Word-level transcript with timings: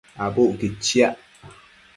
Abucquid 0.25 0.73
chiac 0.85 1.17